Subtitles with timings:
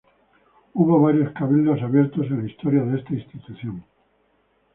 [0.73, 3.83] Hubo varios Cabildos Abiertos en la historia de esta institución.